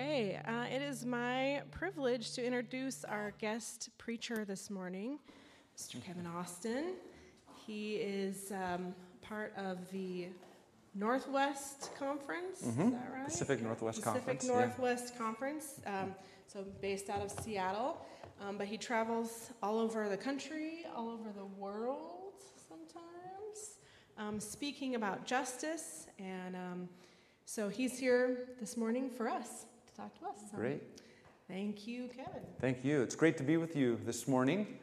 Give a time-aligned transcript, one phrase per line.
[0.00, 5.18] Okay, uh, it is my privilege to introduce our guest preacher this morning,
[5.76, 6.02] Mr.
[6.02, 6.94] Kevin Austin.
[7.66, 10.28] He is um, part of the
[10.94, 12.80] Northwest Conference, mm-hmm.
[12.80, 13.24] is that right?
[13.26, 14.40] Pacific Northwest Pacific Conference.
[14.40, 15.22] Pacific Northwest yeah.
[15.22, 16.14] Conference, um,
[16.46, 17.98] so based out of Seattle.
[18.40, 22.32] Um, but he travels all over the country, all over the world
[22.70, 23.76] sometimes,
[24.16, 26.06] um, speaking about justice.
[26.18, 26.88] And um,
[27.44, 30.36] so he's here this morning for us talk to us.
[30.50, 30.82] So great.
[31.48, 32.42] Thank you, Kevin.
[32.60, 33.02] Thank you.
[33.02, 34.78] It's great to be with you this morning.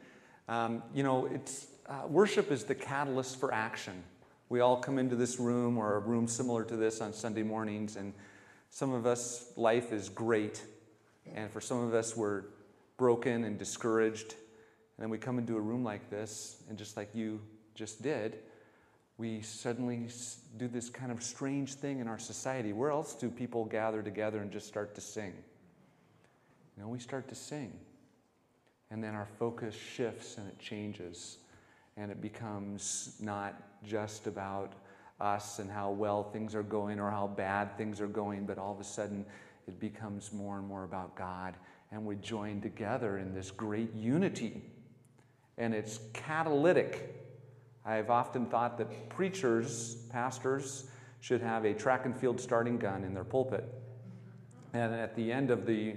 [0.48, 4.02] Um, you know, it's uh, worship is the catalyst for action.
[4.50, 7.96] We all come into this room or a room similar to this on Sunday mornings,
[7.96, 8.12] and
[8.70, 10.62] some of us, life is great.
[11.34, 12.44] And for some of us, we're
[12.96, 14.32] broken and discouraged.
[14.32, 17.40] And then we come into a room like this, and just like you
[17.74, 18.38] just did,
[19.18, 20.06] we suddenly
[20.56, 22.72] do this kind of strange thing in our society.
[22.72, 25.34] Where else do people gather together and just start to sing?
[26.76, 27.72] You know, we start to sing.
[28.90, 31.38] And then our focus shifts and it changes.
[31.96, 34.74] And it becomes not just about
[35.20, 38.72] us and how well things are going or how bad things are going, but all
[38.72, 39.26] of a sudden
[39.66, 41.56] it becomes more and more about God.
[41.90, 44.62] And we join together in this great unity.
[45.56, 47.17] And it's catalytic
[47.88, 53.14] I've often thought that preachers, pastors, should have a track and field starting gun in
[53.14, 53.64] their pulpit.
[54.74, 55.96] And at the end of the,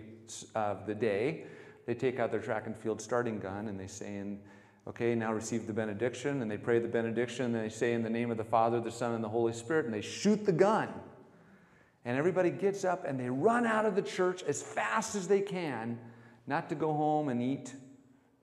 [0.56, 1.44] of the day,
[1.86, 4.40] they take out their track and field starting gun and they say, in,
[4.88, 6.42] okay, now receive the benediction.
[6.42, 8.90] And they pray the benediction and they say, in the name of the Father, the
[8.90, 10.88] Son, and the Holy Spirit, and they shoot the gun.
[12.06, 15.42] And everybody gets up and they run out of the church as fast as they
[15.42, 16.00] can,
[16.48, 17.76] not to go home and eat,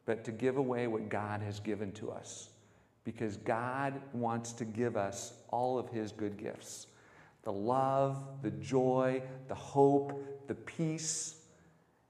[0.04, 2.50] but to give away what God has given to us
[3.08, 6.88] because God wants to give us all of His good gifts
[7.42, 11.36] the love, the joy, the hope, the peace.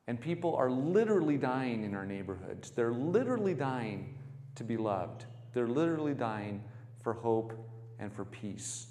[0.09, 2.71] And people are literally dying in our neighborhoods.
[2.71, 4.17] They're literally dying
[4.57, 5.27] to be loved.
[5.53, 6.65] They're literally dying
[7.01, 7.53] for hope
[8.01, 8.89] and for peace.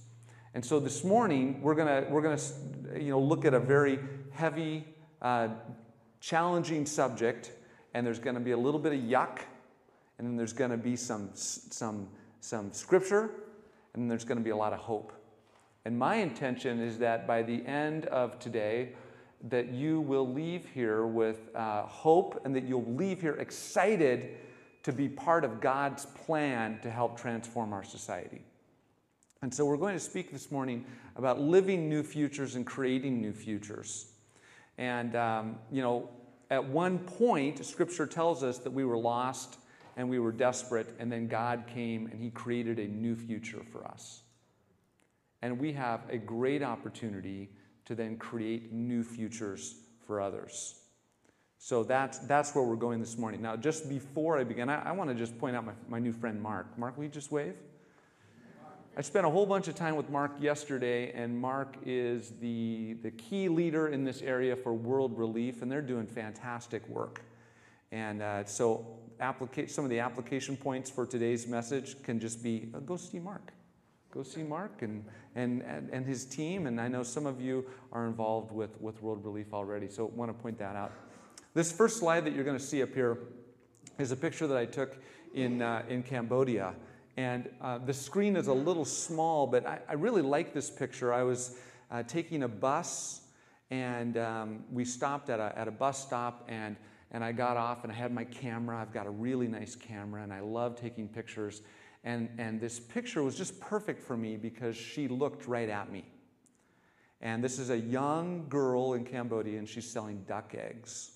[0.53, 2.39] And so this morning, we're going to we're gonna,
[2.97, 3.99] you know, look at a very
[4.31, 4.85] heavy,
[5.21, 5.49] uh,
[6.21, 7.51] challenging subject,
[7.93, 9.39] and there's going to be a little bit of yuck
[10.17, 12.07] and then there's going to be some, some,
[12.41, 13.31] some scripture,
[13.93, 15.13] and then there's going to be a lot of hope.
[15.85, 18.93] And my intention is that by the end of today,
[19.49, 24.37] that you will leave here with uh, hope and that you'll leave here excited
[24.83, 28.41] to be part of God's plan to help transform our society.
[29.41, 30.85] And so we're going to speak this morning
[31.15, 34.07] about living new futures and creating new futures.
[34.77, 36.09] And, um, you know,
[36.49, 39.59] at one point, Scripture tells us that we were lost
[39.97, 43.85] and we were desperate, and then God came and He created a new future for
[43.85, 44.21] us.
[45.41, 47.49] And we have a great opportunity
[47.85, 49.75] to then create new futures
[50.05, 50.75] for others.
[51.57, 53.41] So that's, that's where we're going this morning.
[53.41, 56.13] Now, just before I begin, I, I want to just point out my, my new
[56.13, 56.77] friend Mark.
[56.77, 57.55] Mark, will you just wave?
[58.95, 63.11] I spent a whole bunch of time with Mark yesterday, and Mark is the, the
[63.11, 67.21] key leader in this area for World Relief, and they're doing fantastic work.
[67.91, 72.69] And uh, so, applica- some of the application points for today's message can just be
[72.73, 73.53] uh, go see Mark.
[74.11, 75.05] Go see Mark and,
[75.35, 75.61] and,
[75.91, 76.65] and, his team.
[76.65, 80.35] And I know some of you are involved with, with World Relief already, so want
[80.35, 80.91] to point that out.
[81.53, 83.17] This first slide that you're going to see up here
[83.99, 84.97] is a picture that I took
[85.33, 86.73] in, uh, in Cambodia.
[87.17, 91.13] And uh, the screen is a little small, but I, I really like this picture.
[91.13, 91.57] I was
[91.91, 93.21] uh, taking a bus,
[93.71, 96.75] and um, we stopped at a, at a bus stop, and
[97.11, 98.77] and I got off and I had my camera.
[98.77, 101.61] I've got a really nice camera and I love taking pictures.
[102.03, 106.05] And, and this picture was just perfect for me because she looked right at me.
[107.21, 111.11] And this is a young girl in Cambodia and she's selling duck eggs.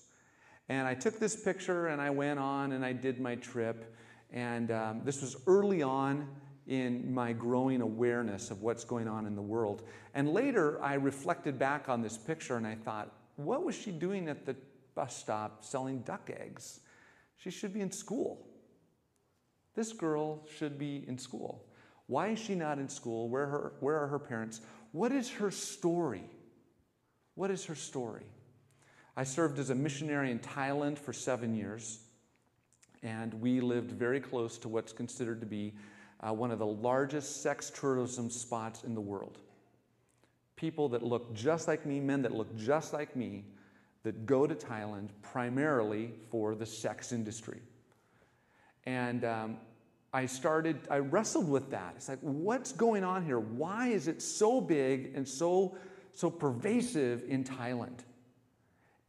[0.68, 3.94] And I took this picture and I went on and I did my trip.
[4.32, 6.26] And um, this was early on
[6.66, 9.82] in my growing awareness of what's going on in the world.
[10.14, 14.28] And later I reflected back on this picture and I thought, what was she doing
[14.28, 14.56] at the
[14.94, 16.80] bus stop selling duck eggs.
[17.36, 18.46] She should be in school.
[19.74, 21.64] This girl should be in school.
[22.06, 23.28] Why is she not in school?
[23.28, 24.60] Where, her, where are her parents?
[24.92, 26.24] What is her story?
[27.34, 28.26] What is her story?
[29.16, 32.00] I served as a missionary in Thailand for seven years,
[33.02, 35.74] and we lived very close to what's considered to be
[36.20, 39.38] uh, one of the largest sex tourism spots in the world.
[40.56, 43.44] People that look just like me, men that look just like me,
[44.02, 47.60] that go to Thailand primarily for the sex industry.
[48.84, 49.56] And um,
[50.12, 51.94] I started, I wrestled with that.
[51.96, 53.38] It's like, what's going on here?
[53.38, 55.76] Why is it so big and so,
[56.12, 58.00] so pervasive in Thailand?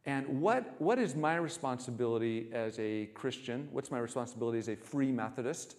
[0.06, 3.68] And what, what is my responsibility as a Christian?
[3.72, 5.76] What's my responsibility as a free Methodist?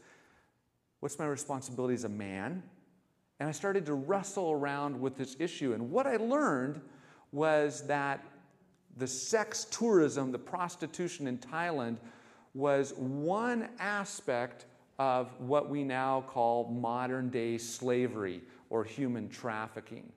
[0.99, 2.63] What's my responsibility as a man?
[3.39, 5.73] And I started to wrestle around with this issue.
[5.73, 6.81] And what I learned
[7.31, 8.23] was that
[8.97, 11.97] the sex tourism, the prostitution in Thailand,
[12.53, 14.65] was one aspect
[14.97, 20.11] of what we now call modern day slavery or human trafficking.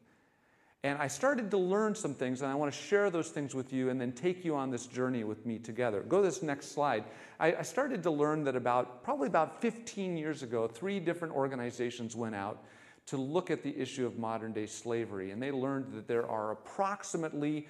[0.85, 3.73] And I started to learn some things, and I want to share those things with
[3.73, 6.03] you and then take you on this journey with me together.
[6.03, 7.03] Go to this next slide.
[7.41, 12.15] I, I started to learn that about, probably about 15 years ago, three different organizations
[12.15, 12.63] went out
[13.07, 16.53] to look at the issue of modern day slavery, and they learned that there are
[16.53, 17.67] approximately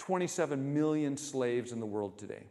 [0.00, 2.42] 27 million slaves in the world today.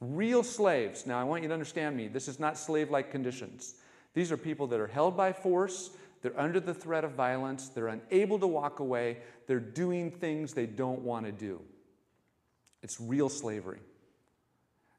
[0.00, 1.06] Real slaves.
[1.06, 2.08] Now, I want you to understand me.
[2.08, 3.74] This is not slave like conditions.
[4.14, 5.90] These are people that are held by force,
[6.22, 7.68] they're under the threat of violence.
[7.68, 9.18] They're unable to walk away.
[9.46, 11.60] They're doing things they don't want to do.
[12.82, 13.80] It's real slavery.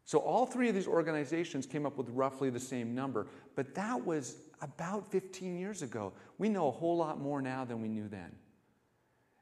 [0.04, 4.04] So, all three of these organizations came up with roughly the same number, but that
[4.06, 6.12] was about 15 years ago.
[6.38, 8.32] We know a whole lot more now than we knew then.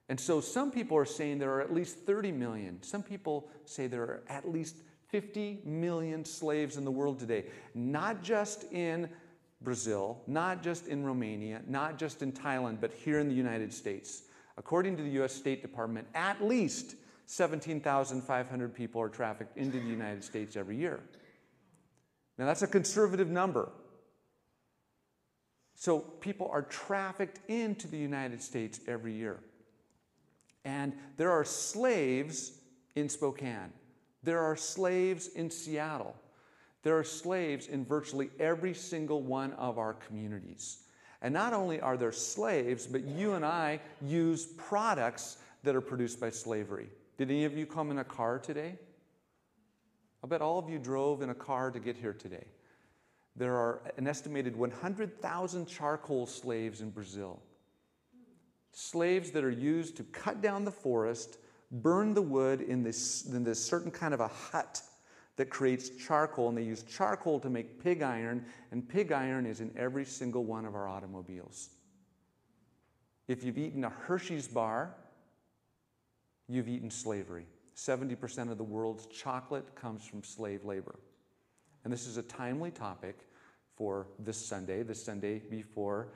[0.10, 2.82] And so, some people are saying there are at least 30 million.
[2.82, 4.78] Some people say there are at least
[5.10, 7.46] 50 million slaves in the world today,
[7.76, 9.08] not just in
[9.62, 14.24] Brazil, not just in Romania, not just in Thailand, but here in the United States.
[14.58, 16.96] According to the US State Department, at least
[17.28, 21.02] 17,500 people are trafficked into the United States every year.
[22.40, 23.70] Now, that's a conservative number.
[25.76, 29.40] So, people are trafficked into the United States every year.
[30.66, 32.60] And there are slaves
[32.96, 33.72] in Spokane,
[34.24, 36.16] there are slaves in Seattle.
[36.82, 40.80] There are slaves in virtually every single one of our communities.
[41.22, 46.22] And not only are there slaves, but you and I use products that are produced
[46.22, 46.88] by slavery.
[47.18, 48.78] Did any of you come in a car today?
[50.24, 52.48] I bet all of you drove in a car to get here today.
[53.36, 57.42] There are an estimated 100,000 charcoal slaves in Brazil.
[58.72, 61.38] Slaves that are used to cut down the forest,
[61.72, 64.82] burn the wood in this, in this certain kind of a hut
[65.36, 69.62] that creates charcoal, and they use charcoal to make pig iron, and pig iron is
[69.62, 71.70] in every single one of our automobiles.
[73.28, 74.96] If you've eaten a Hershey's bar,
[76.48, 77.46] you've eaten slavery.
[77.76, 81.00] 70% of the world's chocolate comes from slave labor.
[81.84, 83.28] And this is a timely topic
[83.76, 86.10] for this Sunday, the Sunday before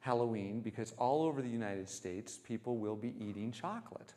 [0.00, 4.14] Halloween, because all over the United States, people will be eating chocolate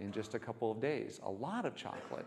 [0.00, 1.20] in just a couple of days.
[1.24, 2.26] A lot of chocolate.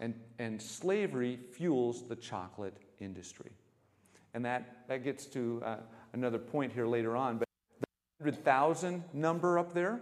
[0.00, 3.50] And, and slavery fuels the chocolate industry.
[4.34, 5.76] And that, that gets to uh,
[6.12, 7.38] another point here later on.
[7.38, 7.48] But
[7.80, 7.86] the
[8.24, 10.00] 100,000 number up there,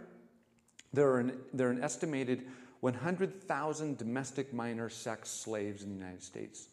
[0.92, 2.46] there are an, there are an estimated
[2.80, 6.68] 100,000 domestic minor sex slaves in the United States.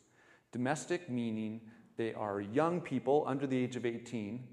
[0.51, 1.61] Domestic meaning
[1.97, 4.43] they are young people under the age of 18.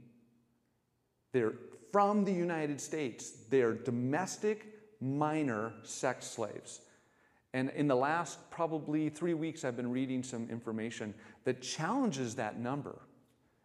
[1.32, 1.54] They're
[1.92, 3.32] from the United States.
[3.48, 4.66] They're domestic
[5.00, 6.80] minor sex slaves.
[7.52, 12.58] And in the last probably three weeks, I've been reading some information that challenges that
[12.58, 12.96] number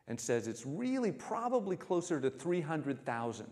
[0.08, 3.46] and says it's really probably closer to 300,000.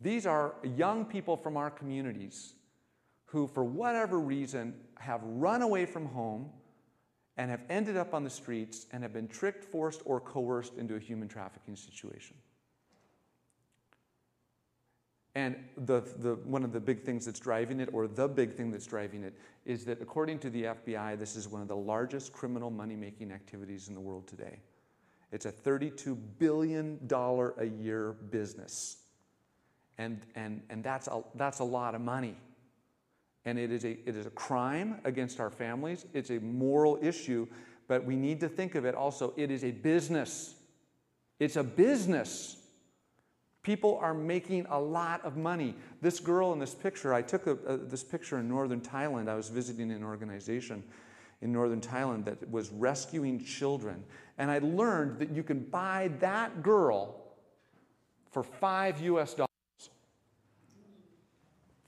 [0.00, 2.54] These are young people from our communities
[3.26, 6.50] who, for whatever reason, have run away from home
[7.36, 10.96] and have ended up on the streets and have been tricked, forced, or coerced into
[10.96, 12.36] a human trafficking situation.
[15.34, 18.70] And the, the, one of the big things that's driving it, or the big thing
[18.70, 19.34] that's driving it,
[19.64, 23.32] is that according to the FBI, this is one of the largest criminal money making
[23.32, 24.58] activities in the world today.
[25.30, 28.98] It's a $32 billion a year business.
[29.96, 32.36] And, and, and that's, a, that's a lot of money.
[33.44, 37.46] And it is, a, it is a crime against our families, it's a moral issue,
[37.88, 39.34] but we need to think of it also.
[39.36, 40.54] It is a business.
[41.40, 42.56] It's a business.
[43.62, 45.74] People are making a lot of money.
[46.00, 49.28] This girl in this picture, I took a, a, this picture in northern Thailand.
[49.28, 50.82] I was visiting an organization
[51.42, 54.02] in northern Thailand that was rescuing children.
[54.38, 57.22] And I learned that you can buy that girl
[58.30, 59.51] for five US dollars.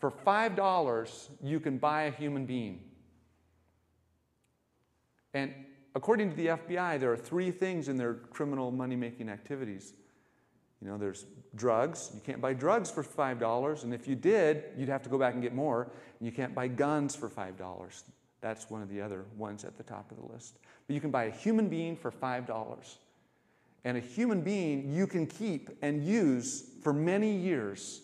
[0.05, 2.83] For five dollars, you can buy a human being.
[5.33, 5.55] And
[5.95, 9.95] according to the FBI, there are three things in their criminal money making activities
[10.83, 12.11] you know, there's drugs.
[12.15, 13.85] You can't buy drugs for $5.
[13.85, 15.85] And if you did, you'd have to go back and get more.
[15.85, 18.03] And you can't buy guns for $5.
[18.43, 20.59] That's one of the other ones at the top of the list.
[20.87, 22.97] But you can buy a human being for $5.
[23.87, 28.03] And a human being you can keep and use for many years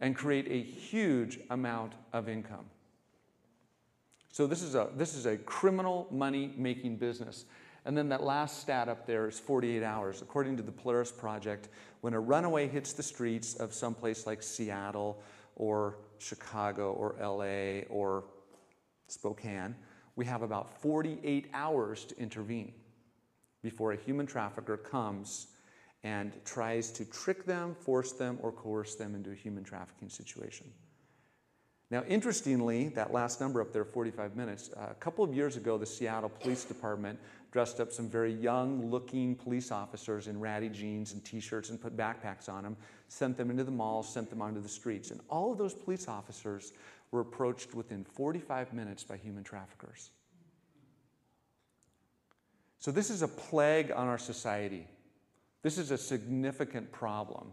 [0.00, 2.66] and create a huge amount of income.
[4.32, 7.46] So this is a, this is a criminal money making business.
[7.86, 10.20] And then that last stat up there is 48 hours.
[10.20, 11.68] According to the Polaris Project,
[12.00, 15.22] when a runaway hits the streets of some place like Seattle
[15.54, 18.24] or Chicago or LA or
[19.06, 19.74] Spokane,
[20.16, 22.72] we have about 48 hours to intervene
[23.62, 25.48] before a human trafficker comes
[26.04, 30.66] and tries to trick them, force them, or coerce them into a human trafficking situation.
[31.90, 35.78] Now, interestingly, that last number up there, 45 minutes, uh, a couple of years ago,
[35.78, 37.18] the Seattle Police Department
[37.52, 41.80] dressed up some very young looking police officers in ratty jeans and t shirts and
[41.80, 42.76] put backpacks on them,
[43.08, 45.12] sent them into the malls, sent them onto the streets.
[45.12, 46.72] And all of those police officers
[47.12, 50.10] were approached within 45 minutes by human traffickers.
[52.78, 54.88] So, this is a plague on our society.
[55.62, 57.52] This is a significant problem.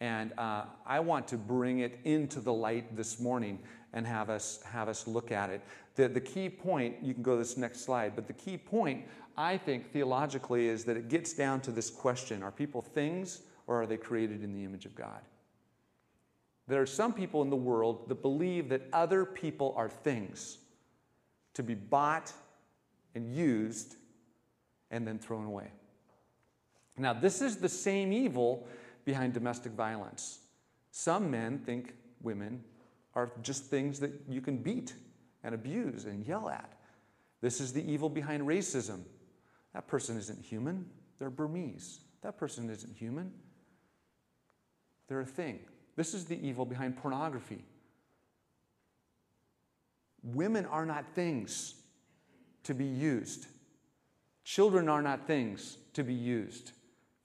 [0.00, 3.58] And uh, I want to bring it into the light this morning
[3.92, 5.62] and have us, have us look at it.
[5.96, 9.04] The, the key point, you can go to this next slide, but the key point,
[9.36, 13.82] I think, theologically, is that it gets down to this question Are people things or
[13.82, 15.20] are they created in the image of God?
[16.66, 20.58] There are some people in the world that believe that other people are things
[21.54, 22.32] to be bought
[23.14, 23.96] and used
[24.90, 25.72] and then thrown away.
[27.00, 28.68] Now, this is the same evil
[29.06, 30.40] behind domestic violence.
[30.90, 32.62] Some men think women
[33.14, 34.94] are just things that you can beat
[35.42, 36.74] and abuse and yell at.
[37.40, 39.00] This is the evil behind racism.
[39.72, 40.84] That person isn't human,
[41.18, 42.00] they're Burmese.
[42.22, 43.32] That person isn't human,
[45.08, 45.60] they're a thing.
[45.96, 47.64] This is the evil behind pornography.
[50.22, 51.74] Women are not things
[52.64, 53.46] to be used.
[54.44, 56.72] Children are not things to be used.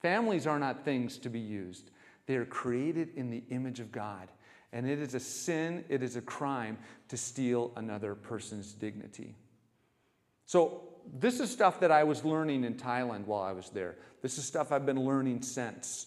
[0.06, 1.90] Families are not things to be used.
[2.26, 4.28] They are created in the image of God.
[4.72, 9.34] And it is a sin, it is a crime to steal another person's dignity.
[10.44, 10.82] So,
[11.18, 13.96] this is stuff that I was learning in Thailand while I was there.
[14.22, 16.06] This is stuff I've been learning since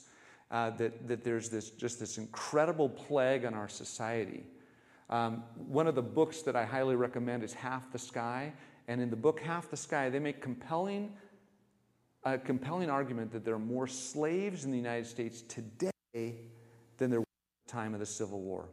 [0.49, 4.45] uh, that, that there's this, just this incredible plague on our society.
[5.09, 8.53] Um, one of the books that I highly recommend is Half the Sky.
[8.87, 11.11] And in the book Half the Sky, they make compelling,
[12.23, 16.35] a compelling argument that there are more slaves in the United States today
[16.97, 18.67] than there were at the time of the Civil War.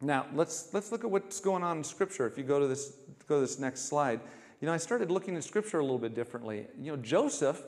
[0.00, 2.26] Now, let's, let's look at what's going on in Scripture.
[2.26, 2.94] If you go to, this,
[3.26, 4.20] go to this next slide,
[4.60, 6.66] you know, I started looking at Scripture a little bit differently.
[6.78, 7.62] You know, Joseph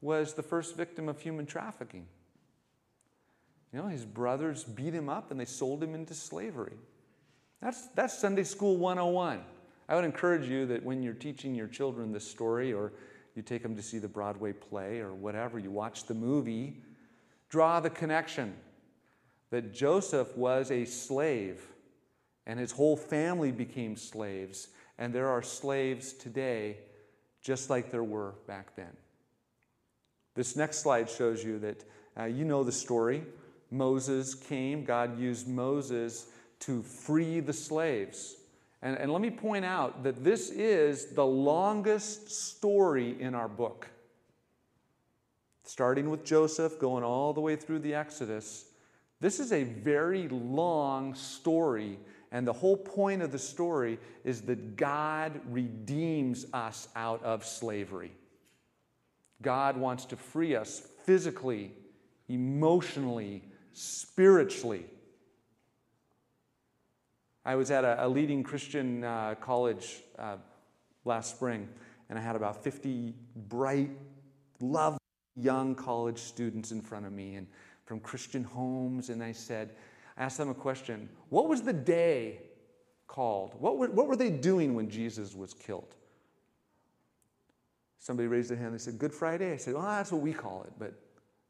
[0.00, 2.06] was the first victim of human trafficking.
[3.72, 6.76] You know, his brothers beat him up and they sold him into slavery.
[7.62, 9.40] That's, that's Sunday School 101.
[9.90, 12.92] I would encourage you that when you're teaching your children this story, or
[13.34, 16.76] you take them to see the Broadway play, or whatever, you watch the movie,
[17.48, 18.54] draw the connection
[19.50, 21.66] that Joseph was a slave
[22.46, 24.68] and his whole family became slaves,
[24.98, 26.78] and there are slaves today
[27.42, 28.96] just like there were back then.
[30.36, 31.84] This next slide shows you that
[32.18, 33.24] uh, you know the story.
[33.72, 36.26] Moses came, God used Moses
[36.60, 38.36] to free the slaves.
[38.82, 43.88] And, and let me point out that this is the longest story in our book.
[45.64, 48.66] Starting with Joseph, going all the way through the Exodus,
[49.20, 51.98] this is a very long story.
[52.32, 58.12] And the whole point of the story is that God redeems us out of slavery.
[59.42, 61.72] God wants to free us physically,
[62.28, 64.86] emotionally, spiritually.
[67.44, 70.36] I was at a, a leading Christian uh, college uh,
[71.04, 71.68] last spring,
[72.08, 73.14] and I had about 50
[73.48, 73.90] bright,
[74.60, 74.98] lovely
[75.36, 77.46] young college students in front of me and
[77.84, 79.08] from Christian homes.
[79.08, 79.70] And I said,
[80.16, 82.40] I asked them a question What was the day
[83.06, 83.54] called?
[83.58, 85.94] What were, what were they doing when Jesus was killed?
[87.98, 88.74] Somebody raised their hand.
[88.74, 89.52] They said, Good Friday.
[89.52, 90.72] I said, Well, that's what we call it.
[90.78, 90.94] But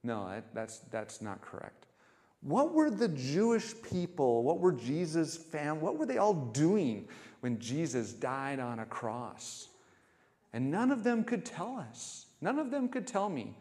[0.03, 1.87] no, that, that's, that's not correct.
[2.43, 7.07] What were the Jewish people, what were Jesus' family, what were they all doing
[7.41, 9.69] when Jesus died on a cross?
[10.53, 12.27] And none of them could tell us.
[12.41, 13.57] None of them could tell me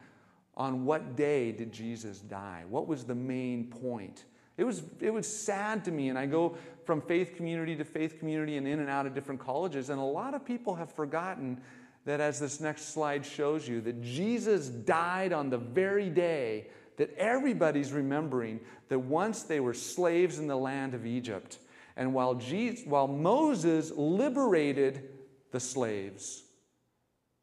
[0.56, 2.64] on what day did Jesus die?
[2.70, 4.26] What was the main point?
[4.58, 8.20] It was, it was sad to me, and I go from faith community to faith
[8.20, 11.62] community and in and out of different colleges, and a lot of people have forgotten
[12.06, 16.68] that, as this next slide shows you, that Jesus died on the very day
[17.00, 21.58] that everybody's remembering that once they were slaves in the land of Egypt.
[21.96, 25.08] And while, Jesus, while Moses liberated
[25.52, 26.44] the slaves,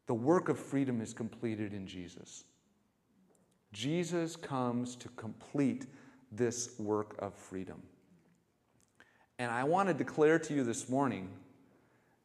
[0.07, 2.45] the work of freedom is completed in Jesus.
[3.73, 5.87] Jesus comes to complete
[6.31, 7.81] this work of freedom.
[9.39, 11.31] And I want to declare to you this morning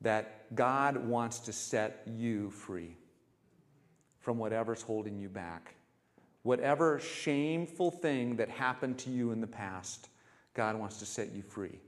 [0.01, 2.97] that God wants to set you free
[4.19, 5.75] from whatever's holding you back.
[6.43, 10.09] Whatever shameful thing that happened to you in the past,
[10.53, 11.79] God wants to set you free.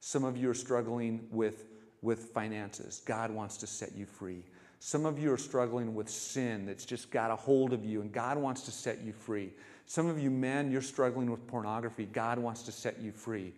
[0.00, 1.66] Some of you are struggling with,
[2.02, 3.02] with finances.
[3.04, 4.44] God wants to set you free.
[4.78, 8.12] Some of you are struggling with sin that's just got a hold of you, and
[8.12, 9.52] God wants to set you free.
[9.86, 12.06] Some of you men, you're struggling with pornography.
[12.06, 13.54] God wants to set you free.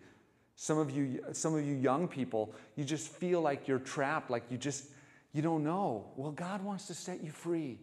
[0.55, 4.43] Some of you, some of you young people, you just feel like you're trapped, like
[4.49, 4.85] you just,
[5.33, 6.07] you don't know.
[6.15, 7.79] Well, God wants to set you free.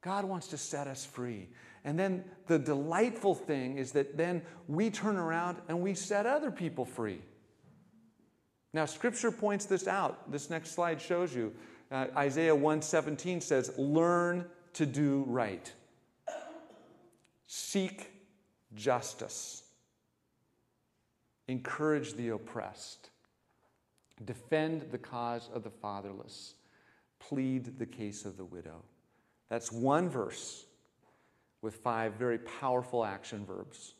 [0.00, 1.48] God wants to set us free.
[1.84, 6.50] And then the delightful thing is that then we turn around and we set other
[6.50, 7.20] people free.
[8.72, 10.32] Now, Scripture points this out.
[10.32, 11.52] This next slide shows you.
[11.92, 15.72] Uh, Isaiah 117 says, Learn to do right,
[17.46, 18.10] seek
[18.74, 19.62] justice,
[21.46, 23.10] encourage the oppressed,
[24.24, 26.54] defend the cause of the fatherless,
[27.20, 28.82] plead the case of the widow.
[29.48, 30.66] That's one verse
[31.64, 33.94] with five very powerful action verbs.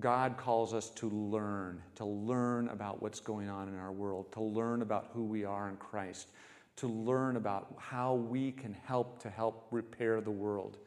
[0.00, 4.40] God calls us to learn, to learn about what's going on in our world, to
[4.40, 6.30] learn about who we are in Christ,
[6.76, 10.78] to learn about how we can help to help repair the world.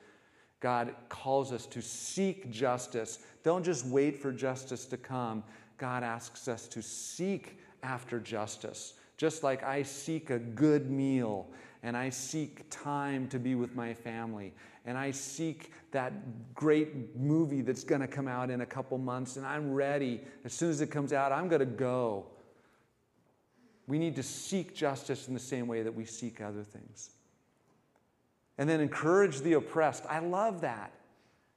[0.59, 3.19] God calls us to seek justice.
[3.43, 5.43] Don't just wait for justice to come.
[5.77, 8.95] God asks us to seek after justice.
[9.17, 11.47] Just like I seek a good meal
[11.83, 14.53] and I seek time to be with my family
[14.85, 19.37] and I seek that great movie that's going to come out in a couple months,
[19.37, 20.21] and I'm ready.
[20.43, 22.27] As soon as it comes out, I'm going to go.
[23.87, 27.11] We need to seek justice in the same way that we seek other things.
[28.57, 30.05] And then encourage the oppressed.
[30.07, 30.91] I love that.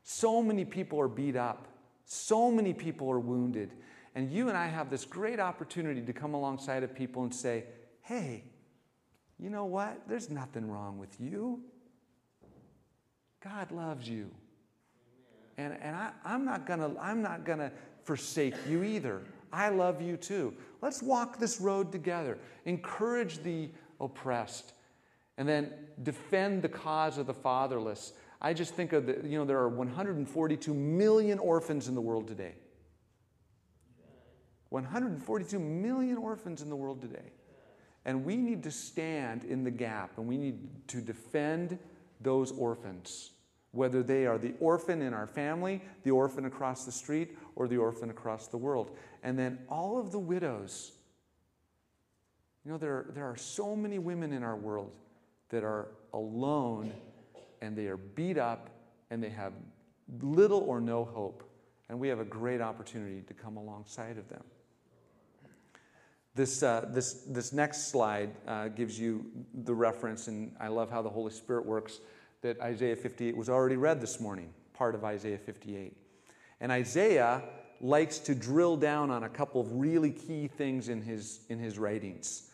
[0.03, 1.69] So many people are beat up,
[2.07, 3.73] so many people are wounded.
[4.15, 7.65] And you and I have this great opportunity to come alongside of people and say,
[8.01, 8.45] hey,
[9.39, 10.09] you know what?
[10.09, 11.63] There's nothing wrong with you.
[13.43, 14.31] God loves you.
[15.57, 17.73] And, and I, I'm not gonna I'm not gonna
[18.05, 19.23] forsake you either.
[19.53, 20.55] I love you too.
[20.81, 22.39] Let's walk this road together.
[22.65, 23.71] Encourage the
[24.01, 24.73] oppressed.
[25.37, 25.73] And then
[26.03, 28.13] defend the cause of the fatherless.
[28.41, 32.29] I just think of the, you know, there are 142 million orphans in the world
[32.29, 32.55] today.
[34.71, 37.33] 142 million orphans in the world today.
[38.05, 41.79] And we need to stand in the gap and we need to defend
[42.21, 43.31] those orphans,
[43.73, 47.77] whether they are the orphan in our family, the orphan across the street, or the
[47.77, 48.97] orphan across the world.
[49.23, 50.93] And then all of the widows.
[52.65, 54.93] You know, there, there are so many women in our world
[55.51, 56.93] that are alone
[57.63, 58.71] and they are beat up
[59.11, 59.53] and they have
[60.23, 61.45] little or no hope.
[61.89, 64.43] And we have a great opportunity to come alongside of them.
[66.39, 69.27] This, uh, this, this next slide uh, gives you
[69.65, 71.99] the reference, and I love how the Holy Spirit works,
[72.43, 75.97] that Isaiah 58 was already read this morning, part of Isaiah 58.
[76.61, 77.43] And Isaiah
[77.81, 81.77] likes to drill down on a couple of really key things in his, in his
[81.77, 82.53] writings.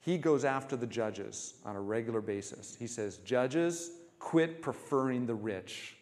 [0.00, 2.76] He goes after the judges on a regular basis.
[2.78, 5.96] He says, Judges, quit preferring the rich.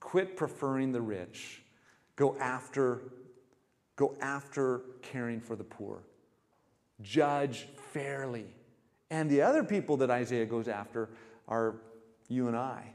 [0.00, 1.62] Quit preferring the rich.
[2.16, 3.00] Go after
[3.96, 6.02] Go after caring for the poor.
[7.02, 8.46] Judge fairly.
[9.10, 11.08] And the other people that Isaiah goes after
[11.48, 11.76] are
[12.28, 12.92] you and I.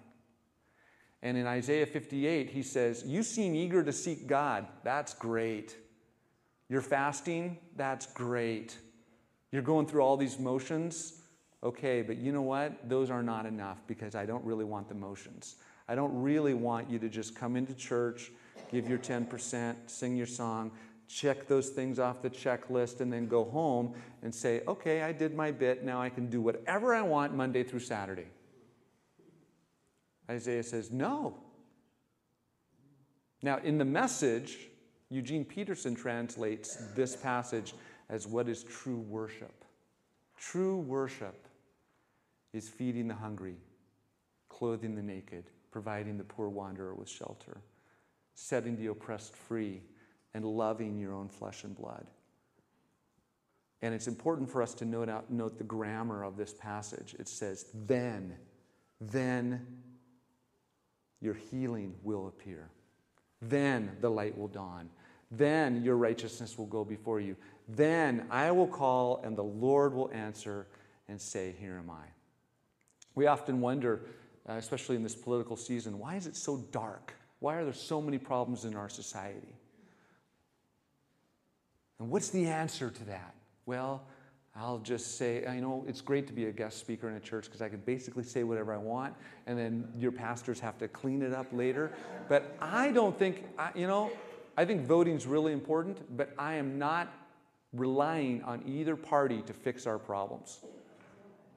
[1.24, 4.68] And in Isaiah 58, he says, You seem eager to seek God.
[4.84, 5.76] That's great.
[6.68, 7.58] You're fasting.
[7.76, 8.78] That's great.
[9.52, 11.22] You're going through all these motions.
[11.64, 12.90] Okay, but you know what?
[12.90, 15.58] Those are not enough because I don't really want the motions.
[15.88, 18.32] I don't really want you to just come into church,
[18.72, 20.72] give your 10%, sing your song
[21.12, 23.93] check those things off the checklist, and then go home
[24.24, 25.84] and say, okay, I did my bit.
[25.84, 28.28] Now I can do whatever I want Monday through Saturday.
[30.30, 31.38] Isaiah says, no.
[33.43, 34.69] Now, in the message,
[35.10, 37.74] Eugene Peterson translates this passage
[38.10, 39.65] as what is true worship.
[40.38, 41.47] True worship
[42.54, 43.58] is feeding the hungry,
[44.47, 47.58] clothing the naked, providing the poor wanderer with shelter,
[48.36, 49.82] setting the oppressed free,
[50.34, 52.06] and loving your own flesh and blood.
[53.82, 57.15] And it's important for us to note, out, note the grammar of this passage.
[57.17, 58.36] It says, then,
[59.00, 59.65] then
[61.20, 62.70] your healing will appear.
[63.41, 64.89] Then the light will dawn.
[65.32, 67.36] Then your righteousness will go before you.
[67.67, 70.67] Then I will call, and the Lord will answer
[71.08, 72.04] and say, Here am I.
[73.15, 74.02] We often wonder,
[74.48, 77.13] uh, especially in this political season, why is it so dark?
[77.39, 79.56] Why are there so many problems in our society?
[82.02, 83.36] And what's the answer to that?
[83.68, 84.02] Well,
[84.56, 87.46] I'll just say, you know, it's great to be a guest speaker in a church
[87.46, 89.14] because I can basically say whatever I want,
[89.46, 91.92] and then your pastors have to clean it up later.
[92.28, 94.12] But I don't think, you know,
[94.58, 97.14] I think voting is really important, but I am not
[97.72, 100.62] relying on either party to fix our problems.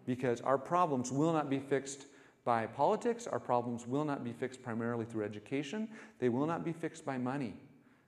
[0.05, 2.05] Because our problems will not be fixed
[2.45, 6.73] by politics, our problems will not be fixed primarily through education, they will not be
[6.73, 7.55] fixed by money.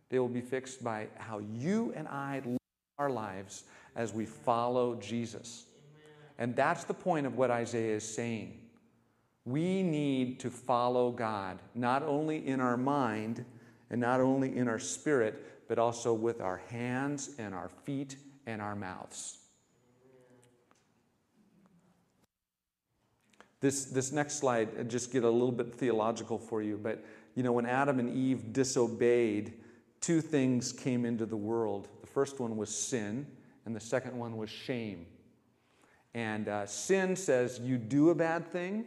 [0.08, 2.58] They will be fixed by how you and I live
[2.98, 3.64] our lives
[3.94, 5.66] as we follow Jesus.
[6.38, 8.60] And that's the point of what Isaiah is saying.
[9.44, 13.44] We need to follow God, not only in our mind
[13.90, 18.16] and not only in our spirit, but also with our hands and our feet
[18.46, 19.38] and our mouths.
[23.60, 27.52] This, this next slide, just get a little bit theological for you, but you know,
[27.52, 29.54] when Adam and Eve disobeyed,
[30.00, 31.88] two things came into the world.
[32.00, 33.26] The first one was sin,
[33.64, 35.06] and the second one was shame.
[36.14, 38.86] And uh, sin says you do a bad thing,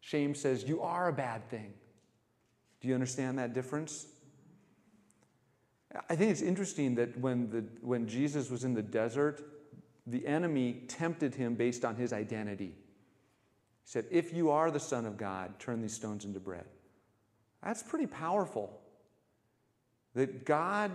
[0.00, 1.72] shame says you are a bad thing.
[2.80, 4.06] Do you understand that difference?
[6.10, 9.42] I think it's interesting that when, the, when Jesus was in the desert,
[10.06, 12.74] the enemy tempted him based on his identity.
[13.84, 16.64] He said, If you are the Son of God, turn these stones into bread.
[17.62, 18.80] That's pretty powerful.
[20.14, 20.92] That God,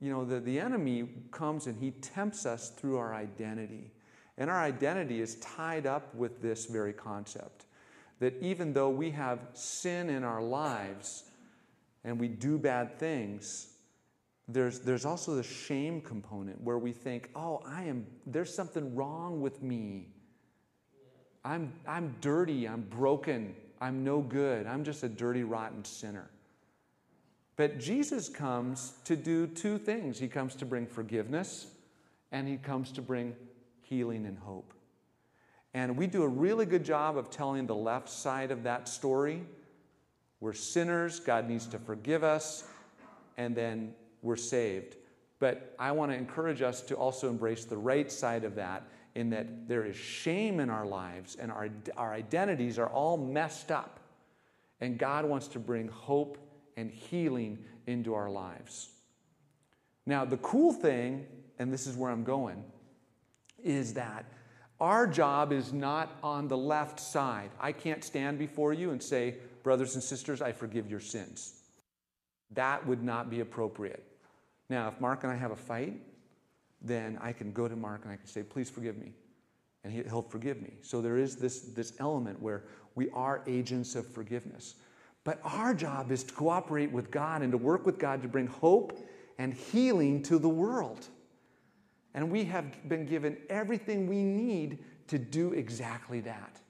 [0.00, 3.92] you know, the, the enemy comes and he tempts us through our identity.
[4.36, 7.66] And our identity is tied up with this very concept
[8.20, 11.24] that even though we have sin in our lives
[12.04, 13.74] and we do bad things,
[14.48, 19.40] there's, there's also the shame component where we think, oh, I am, there's something wrong
[19.40, 20.08] with me.
[21.44, 26.30] I'm, I'm dirty, I'm broken, I'm no good, I'm just a dirty, rotten sinner.
[27.56, 31.66] But Jesus comes to do two things He comes to bring forgiveness,
[32.32, 33.34] and He comes to bring
[33.82, 34.74] healing and hope.
[35.72, 39.42] And we do a really good job of telling the left side of that story.
[40.40, 42.64] We're sinners, God needs to forgive us,
[43.36, 44.96] and then we're saved.
[45.38, 49.30] But I want to encourage us to also embrace the right side of that, in
[49.30, 54.00] that there is shame in our lives and our, our identities are all messed up.
[54.80, 56.38] And God wants to bring hope
[56.76, 58.90] and healing into our lives.
[60.06, 61.26] Now, the cool thing,
[61.58, 62.62] and this is where I'm going,
[63.62, 64.26] is that
[64.80, 67.50] our job is not on the left side.
[67.60, 71.62] I can't stand before you and say, Brothers and sisters, I forgive your sins.
[72.50, 74.04] That would not be appropriate.
[74.68, 75.94] Now, if Mark and I have a fight,
[76.82, 79.12] then I can go to Mark and I can say, Please forgive me.
[79.82, 80.74] And he'll forgive me.
[80.82, 84.74] So there is this, this element where we are agents of forgiveness.
[85.24, 88.46] But our job is to cooperate with God and to work with God to bring
[88.46, 88.98] hope
[89.38, 91.06] and healing to the world.
[92.12, 96.60] And we have been given everything we need to do exactly that.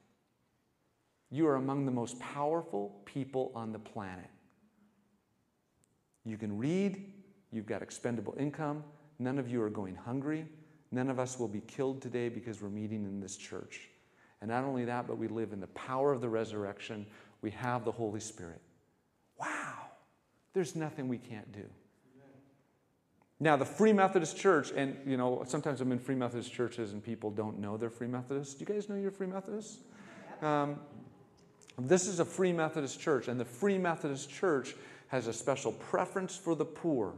[1.30, 4.30] You are among the most powerful people on the planet.
[6.24, 7.12] You can read,
[7.50, 8.84] you've got expendable income,
[9.18, 10.46] none of you are going hungry,
[10.90, 13.88] none of us will be killed today because we're meeting in this church.
[14.40, 17.06] And not only that, but we live in the power of the resurrection.
[17.44, 18.62] We have the Holy Spirit.
[19.38, 19.74] Wow,
[20.54, 21.66] there's nothing we can't do.
[23.38, 27.04] Now, the Free Methodist Church, and you know, sometimes I'm in Free Methodist churches and
[27.04, 28.54] people don't know they're Free Methodists.
[28.54, 29.80] Do you guys know you're Free Methodists?
[30.40, 30.80] Um,
[31.78, 34.74] this is a Free Methodist church, and the Free Methodist Church
[35.08, 37.12] has a special preference for the poor.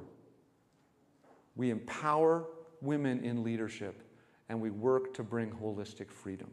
[1.54, 2.48] We empower
[2.80, 4.02] women in leadership,
[4.48, 6.50] and we work to bring holistic freedom.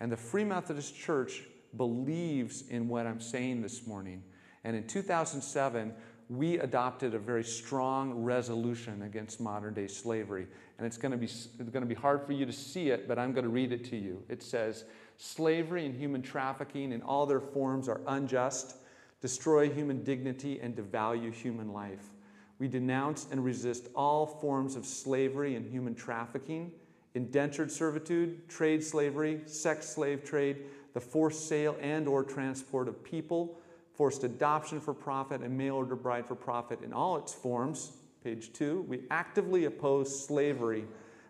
[0.00, 1.44] And the Free Methodist Church
[1.76, 4.22] believes in what I'm saying this morning.
[4.64, 5.92] And in 2007,
[6.30, 10.46] we adopted a very strong resolution against modern day slavery.
[10.78, 13.06] And it's going, to be, it's going to be hard for you to see it,
[13.06, 14.22] but I'm going to read it to you.
[14.28, 14.84] It says
[15.16, 18.76] Slavery and human trafficking in all their forms are unjust,
[19.20, 22.10] destroy human dignity, and devalue human life.
[22.58, 26.72] We denounce and resist all forms of slavery and human trafficking,
[27.14, 33.58] indentured servitude, trade slavery, sex slave trade, the forced sale and or transport of people
[33.92, 37.92] forced adoption for profit, and mail order bride for profit in all its forms.
[38.24, 40.84] Page two, we actively oppose slavery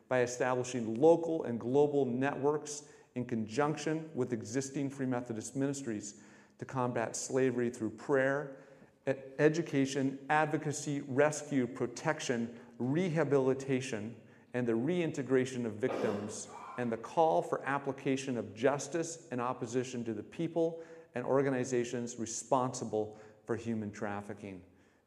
[0.09, 2.85] by establishing local and global networks
[3.17, 6.15] in conjunction with existing Free Methodist ministries
[6.59, 8.57] to combat slavery through prayer,
[9.39, 12.49] education, advocacy, rescue, protection,
[12.79, 14.15] rehabilitation,
[14.55, 20.13] and the reintegration of victims, and the call for application of justice and opposition to
[20.13, 20.81] the people
[21.15, 24.61] and organizations responsible for human trafficking.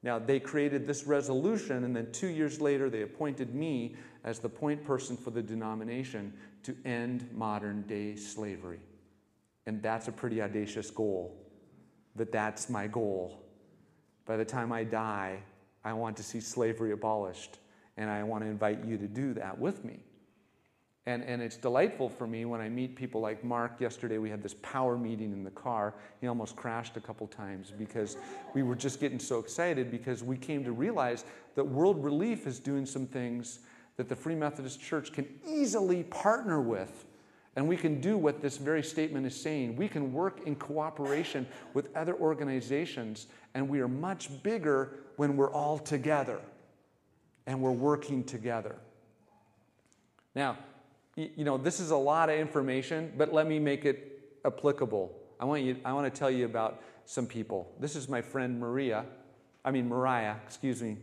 [0.03, 4.49] Now, they created this resolution, and then two years later, they appointed me as the
[4.49, 8.80] point person for the denomination to end modern day slavery.
[9.65, 11.36] And that's a pretty audacious goal,
[12.15, 13.43] but that's my goal.
[14.25, 15.39] By the time I die,
[15.84, 17.58] I want to see slavery abolished,
[17.97, 20.03] and I want to invite you to do that with me.
[21.08, 23.80] And, and it's delightful for me when I meet people like Mark.
[23.80, 25.93] Yesterday, we had this power meeting in the car.
[26.20, 28.17] He almost crashed a couple times because
[28.54, 31.24] we were just getting so excited because we came to realize
[31.56, 33.60] that World Relief is doing some things
[33.96, 37.06] that the Free Methodist Church can easily partner with.
[37.56, 39.78] And we can do what this very statement is saying.
[39.78, 45.54] We can work in cooperation with other organizations, and we are much bigger when we're
[45.54, 46.41] all together
[47.46, 48.76] and we're working together.
[50.36, 50.58] Now,
[51.17, 55.12] you know, this is a lot of information, but let me make it applicable.
[55.39, 57.73] I want, you, I want to tell you about some people.
[57.80, 59.03] This is my friend Maria,
[59.65, 60.97] I mean, Mariah, excuse me.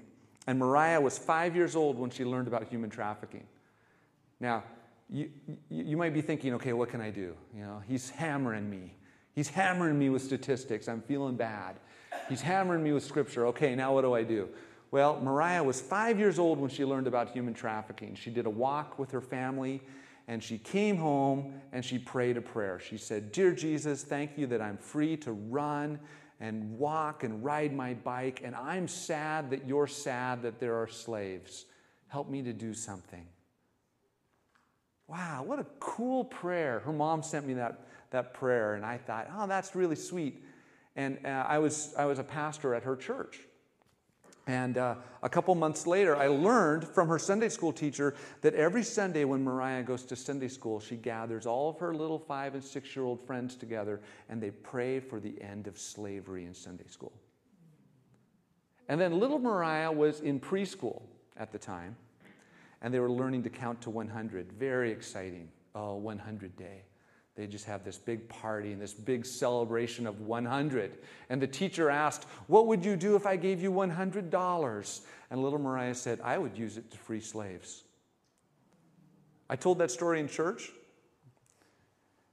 [0.46, 3.44] And Mariah was five years old when she learned about human trafficking.
[4.40, 4.62] Now,
[5.10, 5.30] you,
[5.68, 7.34] you might be thinking, okay, what can I do?
[7.54, 8.94] You know, he's hammering me.
[9.34, 10.88] He's hammering me with statistics.
[10.88, 11.76] I'm feeling bad.
[12.28, 13.46] He's hammering me with scripture.
[13.48, 14.48] Okay, now what do I do?
[14.90, 18.14] Well, Mariah was five years old when she learned about human trafficking.
[18.14, 19.82] She did a walk with her family
[20.26, 22.78] and she came home and she prayed a prayer.
[22.78, 25.98] She said, Dear Jesus, thank you that I'm free to run
[26.40, 30.88] and walk and ride my bike, and I'm sad that you're sad that there are
[30.88, 31.66] slaves.
[32.08, 33.26] Help me to do something.
[35.06, 36.80] Wow, what a cool prayer.
[36.80, 40.42] Her mom sent me that, that prayer, and I thought, oh, that's really sweet.
[40.96, 43.40] And uh, I, was, I was a pastor at her church.
[44.46, 48.82] And uh, a couple months later, I learned from her Sunday school teacher that every
[48.82, 52.62] Sunday when Mariah goes to Sunday school, she gathers all of her little five and
[52.62, 56.86] six year old friends together and they pray for the end of slavery in Sunday
[56.88, 57.12] school.
[58.88, 61.02] And then little Mariah was in preschool
[61.38, 61.96] at the time,
[62.82, 64.52] and they were learning to count to 100.
[64.52, 65.48] Very exciting.
[65.74, 66.82] Oh, 100 day.
[67.36, 70.98] They just have this big party and this big celebration of 100.
[71.28, 75.00] And the teacher asked, What would you do if I gave you $100?
[75.30, 77.82] And little Mariah said, I would use it to free slaves.
[79.50, 80.70] I told that story in church.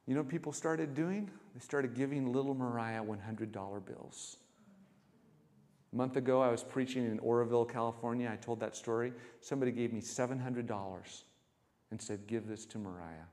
[0.06, 1.32] You know what people started doing?
[1.56, 3.52] They started giving little Mariah $100
[3.86, 4.38] bills.
[5.94, 8.30] A month ago, I was preaching in Oroville, California.
[8.32, 9.14] I told that story.
[9.42, 11.24] Somebody gave me $700
[11.90, 13.26] and said, Give this to Mariah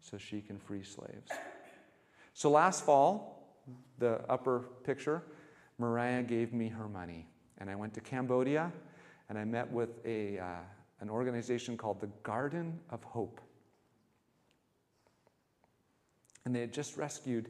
[0.00, 1.30] so she can free slaves.
[2.34, 3.58] So last fall,
[3.98, 5.22] the upper picture,
[5.78, 7.26] Mariah gave me her money.
[7.58, 8.72] And I went to Cambodia
[9.28, 10.44] and I met with a, uh,
[11.00, 13.40] an organization called the Garden of Hope.
[16.44, 17.48] And they had just rescued,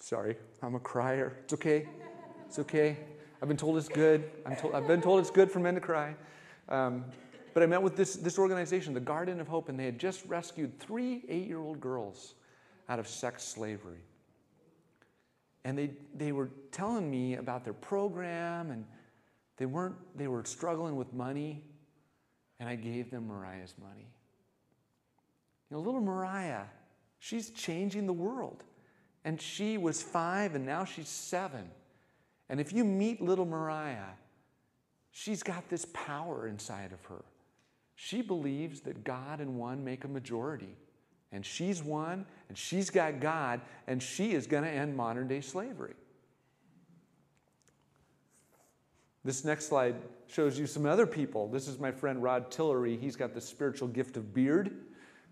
[0.00, 1.36] sorry, I'm a crier.
[1.44, 1.88] It's okay.
[2.46, 2.96] It's okay.
[3.40, 4.30] I've been told it's good.
[4.46, 6.16] I'm told, I've been told it's good for men to cry.
[6.68, 7.04] Um,
[7.54, 10.26] but I met with this, this organization, the Garden of Hope, and they had just
[10.26, 12.34] rescued three eight year old girls
[12.88, 14.00] out of sex slavery.
[15.64, 18.84] And they, they were telling me about their program, and
[19.56, 21.64] they, weren't, they were struggling with money,
[22.60, 24.08] and I gave them Mariah's money.
[25.70, 26.64] You know, little Mariah,
[27.20, 28.64] she's changing the world.
[29.24, 31.70] And she was five, and now she's seven.
[32.50, 34.12] And if you meet little Mariah,
[35.12, 37.24] she's got this power inside of her.
[37.96, 40.76] She believes that God and one make a majority.
[41.32, 45.40] And she's one, and she's got God, and she is going to end modern day
[45.40, 45.94] slavery.
[49.24, 49.96] This next slide
[50.28, 51.48] shows you some other people.
[51.48, 52.96] This is my friend Rod Tillery.
[52.96, 54.76] He's got the spiritual gift of beard.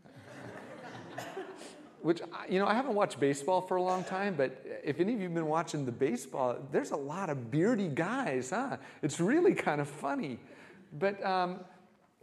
[2.01, 5.21] Which, you know, I haven't watched baseball for a long time, but if any of
[5.21, 8.79] you have been watching the baseball, there's a lot of beardy guys, huh?
[9.03, 10.41] It's really kind of funny.
[10.99, 11.61] But um,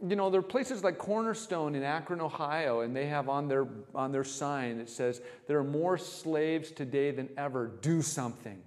[0.06, 3.68] you know, there are places like Cornerstone in Akron, Ohio, and they have on their,
[3.94, 7.68] on their sign that says, There are more slaves today than ever.
[7.80, 8.62] Do something.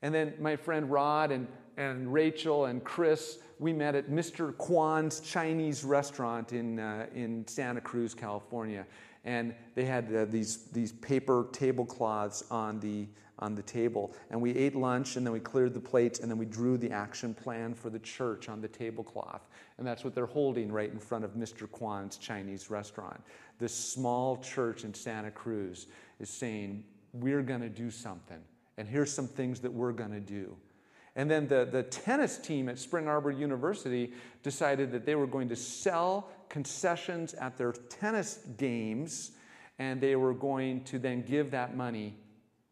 [0.00, 4.56] And then my friend Rod and, and Rachel and Chris, we met at Mr.
[4.56, 8.86] Kwan's Chinese restaurant in, uh, in Santa Cruz, California.
[9.24, 13.06] And they had uh, these, these paper tablecloths on the,
[13.38, 14.14] on the table.
[14.30, 16.90] And we ate lunch, and then we cleared the plates, and then we drew the
[16.90, 19.46] action plan for the church on the tablecloth.
[19.78, 21.70] And that's what they're holding right in front of Mr.
[21.70, 23.20] Kwan's Chinese restaurant.
[23.58, 25.86] This small church in Santa Cruz
[26.18, 28.40] is saying, We're going to do something.
[28.78, 30.56] And here's some things that we're going to do.
[31.14, 35.48] And then the, the tennis team at Spring Arbor University decided that they were going
[35.50, 39.32] to sell concessions at their tennis games,
[39.78, 42.16] and they were going to then give that money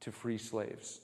[0.01, 1.01] to free slaves.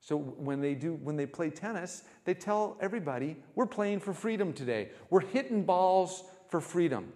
[0.00, 4.52] So when they do when they play tennis, they tell everybody, "We're playing for freedom
[4.52, 4.90] today.
[5.10, 7.12] We're hitting balls for freedom."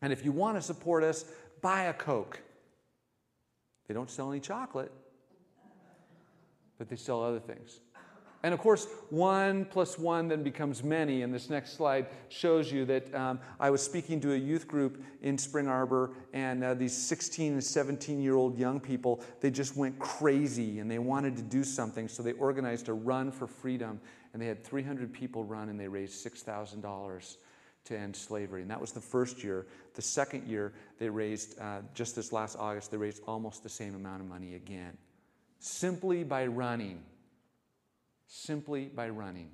[0.00, 1.26] And if you want to support us,
[1.60, 2.40] buy a Coke.
[3.86, 4.90] They don't sell any chocolate,
[6.78, 7.80] but they sell other things.
[8.44, 11.22] And of course, one plus one then becomes many.
[11.22, 15.02] And this next slide shows you that um, I was speaking to a youth group
[15.22, 19.76] in Spring Arbor, and uh, these 16 and 17 year old young people, they just
[19.76, 22.08] went crazy and they wanted to do something.
[22.08, 24.00] So they organized a run for freedom,
[24.32, 27.36] and they had 300 people run, and they raised $6,000
[27.84, 28.62] to end slavery.
[28.62, 29.66] And that was the first year.
[29.94, 33.94] The second year, they raised, uh, just this last August, they raised almost the same
[33.94, 34.96] amount of money again,
[35.60, 37.02] simply by running
[38.34, 39.50] simply by running.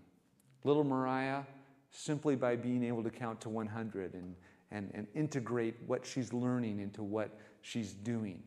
[0.63, 1.43] Little Mariah,
[1.91, 4.37] simply by being able to count to 100 and,
[4.71, 8.41] and, and integrate what she's learning into what she's doing.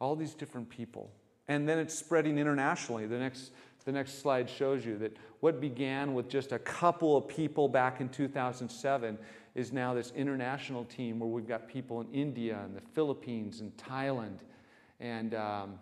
[0.00, 1.10] All these different people.
[1.46, 3.06] And then it's spreading internationally.
[3.06, 3.50] The next,
[3.84, 8.00] the next slide shows you that what began with just a couple of people back
[8.00, 9.18] in 2007
[9.54, 13.76] is now this international team where we've got people in India and the Philippines and
[13.76, 14.38] Thailand
[15.00, 15.78] and, um,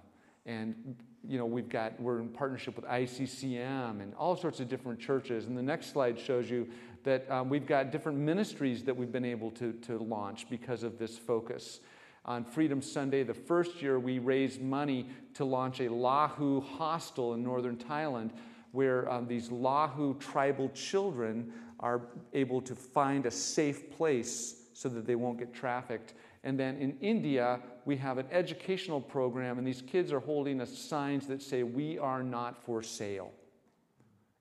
[0.47, 0.97] and
[1.29, 5.47] you know, we've got, we're in partnership with ICCM and all sorts of different churches.
[5.47, 6.69] And the next slide shows you
[7.05, 10.99] that um, we've got different ministries that we've been able to, to launch because of
[10.99, 11.81] this focus.
[12.25, 17.43] On Freedom Sunday, the first year, we raised money to launch a Lahu hostel in
[17.43, 18.31] northern Thailand
[18.73, 22.03] where um, these Lahu tribal children are
[22.35, 26.15] able to find a safe place so that they won't get trafficked.
[26.43, 31.27] And then in India, we have an educational program, and these kids are holding signs
[31.27, 33.33] that say, We are not for sale.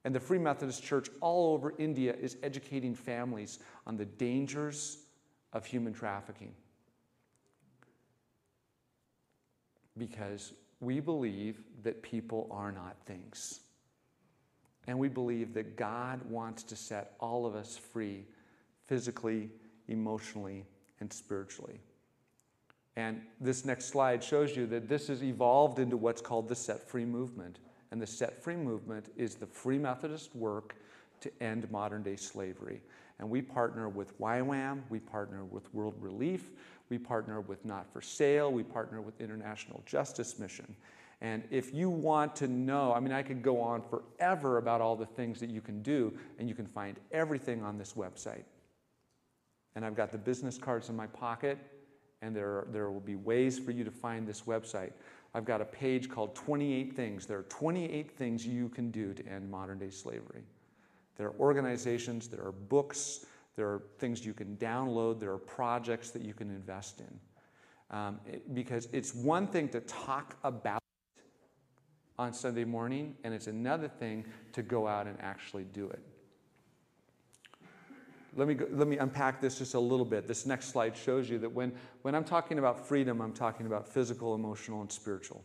[0.06, 5.00] And the Free Methodist Church all over India is educating families on the dangers
[5.52, 6.54] of human trafficking.
[9.98, 13.60] Because we believe that people are not things.
[14.88, 18.26] And we believe that God wants to set all of us free
[18.88, 19.50] physically,
[19.90, 20.66] emotionally,
[21.02, 21.80] and spiritually.
[23.00, 26.86] And this next slide shows you that this has evolved into what's called the Set
[26.86, 27.60] Free Movement.
[27.92, 30.76] And the Set Free Movement is the Free Methodist work
[31.22, 32.82] to end modern day slavery.
[33.18, 36.50] And we partner with YWAM, we partner with World Relief,
[36.90, 40.76] we partner with Not for Sale, we partner with International Justice Mission.
[41.22, 44.98] And if you want to know, I mean, I could go on forever about all
[44.98, 48.44] the things that you can do, and you can find everything on this website.
[49.76, 51.60] And I've got the business cards in my pocket
[52.22, 54.92] and there, there will be ways for you to find this website.
[55.34, 57.26] I've got a page called 28 Things.
[57.26, 60.44] There are 28 things you can do to end modern day slavery.
[61.18, 66.12] There are organizations, there are books, there are things you can download, there are projects
[66.12, 67.20] that you can invest in.
[67.96, 70.82] Um, it, because it's one thing to talk about
[72.18, 76.02] on Sunday morning, and it's another thing to go out and actually do it
[78.36, 80.28] let me, go, let me unpack this just a little bit.
[80.28, 81.72] This next slide shows you that when,
[82.04, 85.44] when I'm talking about freedom, I'm talking about physical, emotional, and spiritual.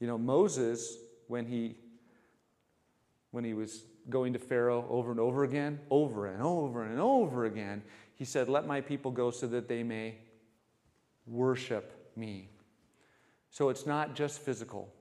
[0.00, 0.96] You know, Moses,
[1.28, 1.76] when he,
[3.30, 7.44] when he was going to Pharaoh over and over again, over and over and over
[7.44, 7.82] again,
[8.14, 10.16] he said, Let my people go so that they may
[11.26, 12.48] worship me.
[13.50, 14.92] So it's not just physical,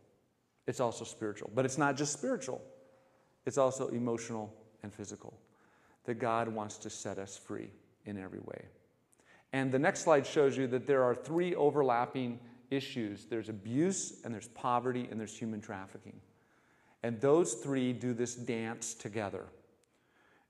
[0.67, 1.49] it's also spiritual.
[1.55, 2.61] But it's not just spiritual,
[3.45, 5.33] it's also emotional and physical
[6.05, 7.69] that God wants to set us free
[8.05, 8.65] in every way.
[9.51, 14.33] And the next slide shows you that there are three overlapping issues there's abuse, and
[14.33, 16.19] there's poverty, and there's human trafficking.
[17.01, 19.45] And those three do this dance together.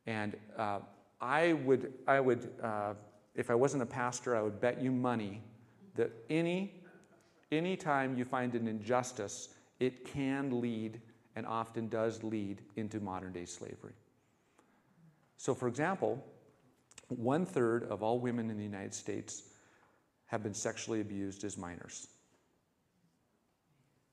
[0.06, 0.80] And uh,
[1.22, 2.94] I would, I would uh,
[3.40, 5.42] if I wasn't a pastor, I would bet you money
[5.96, 6.74] that any,
[7.52, 11.00] any time you find an injustice, it can lead
[11.38, 13.94] and often does lead into modern day slavery.
[15.40, 16.22] So, for example,
[17.08, 19.44] one third of all women in the United States
[20.26, 22.10] have been sexually abused as minors.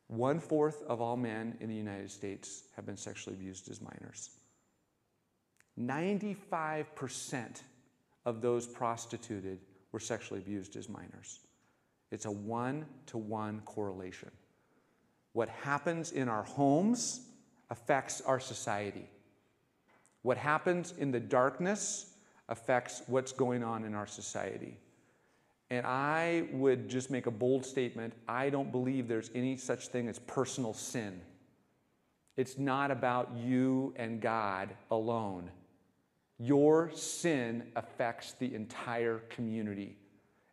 [0.07, 4.31] One fourth of all men in the United States have been sexually abused as minors.
[5.77, 7.61] 95%
[8.25, 9.59] of those prostituted
[9.91, 11.41] were sexually abused as minors.
[12.13, 14.31] It's a one to one correlation.
[15.33, 17.27] What happens in our homes
[17.69, 19.09] affects our society.
[20.27, 22.07] What happens in the darkness
[22.49, 24.77] affects what's going on in our society.
[25.71, 30.09] And I would just make a bold statement I don't believe there's any such thing
[30.09, 31.21] as personal sin.
[32.37, 35.49] It's not about you and God alone.
[36.41, 39.97] Your sin affects the entire community.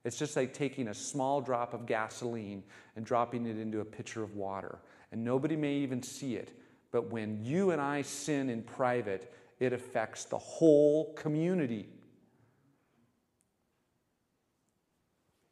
[0.06, 2.62] It's just like taking a small drop of gasoline
[2.96, 4.78] and dropping it into a pitcher of water.
[5.12, 6.60] And nobody may even see it.
[6.92, 9.34] But when you and I sin in private,
[9.64, 11.88] it affects the whole community.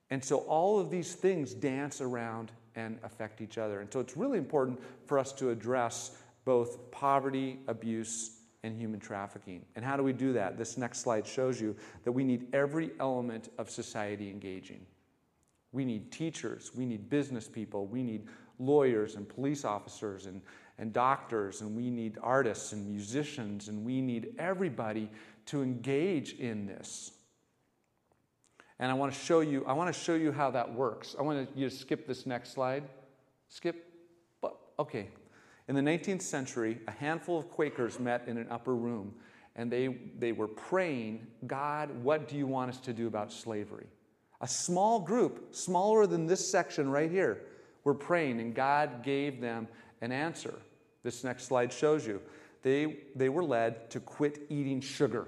[0.10, 3.80] And so all of these things dance around and affect each other.
[3.80, 9.66] And so it's really important for us to address both poverty, abuse, and human trafficking.
[9.76, 10.58] And how do we do that?
[10.58, 14.86] This next slide shows you that we need every element of society engaging.
[15.72, 18.28] We need teachers, we need business people, we need
[18.60, 20.42] lawyers and police officers and,
[20.82, 25.10] and doctors, and we need artists and musicians, and we need everybody
[25.46, 27.12] to engage in this.
[28.80, 31.16] And I want to show you, I want to show you how that works.
[31.18, 32.84] I want you to skip this next slide.
[33.48, 33.94] Skip.
[34.80, 35.10] Okay.
[35.68, 39.14] In the 19th century, a handful of Quakers met in an upper room
[39.56, 43.86] and they, they were praying, God, what do you want us to do about slavery?
[44.40, 47.44] A small group, smaller than this section right here,
[47.84, 49.68] were praying, and God gave them
[50.02, 50.56] an answer.
[51.04, 52.22] This next slide shows you.
[52.64, 55.28] They, they were led to quit eating sugar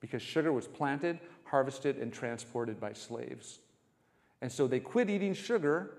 [0.00, 1.20] because sugar was planted
[1.52, 3.60] harvested and transported by slaves.
[4.40, 5.98] And so they quit eating sugar,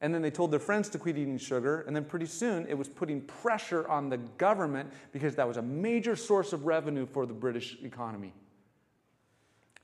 [0.00, 2.78] and then they told their friends to quit eating sugar, and then pretty soon it
[2.78, 7.26] was putting pressure on the government because that was a major source of revenue for
[7.26, 8.32] the British economy.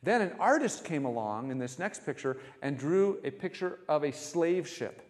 [0.00, 4.12] Then an artist came along in this next picture and drew a picture of a
[4.12, 5.02] slave ship.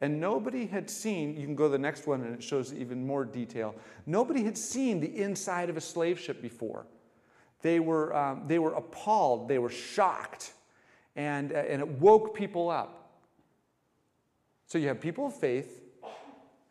[0.00, 3.04] And nobody had seen, you can go to the next one and it shows even
[3.04, 3.74] more detail.
[4.06, 6.86] Nobody had seen the inside of a slave ship before.
[7.62, 10.52] They were, um, they were appalled, they were shocked,
[11.16, 13.10] and, uh, and it woke people up.
[14.66, 15.82] So you have people of faith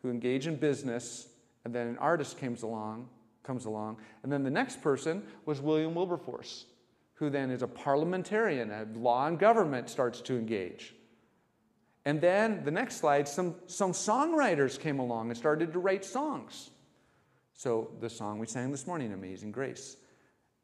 [0.00, 1.28] who engage in business,
[1.64, 3.08] and then an artist comes along,
[3.42, 6.64] comes along, and then the next person was William Wilberforce,
[7.14, 10.94] who then is a parliamentarian, a law and government starts to engage.
[12.08, 16.70] And then the next slide, some, some songwriters came along and started to write songs.
[17.52, 19.98] So the song we sang this morning, Amazing Grace.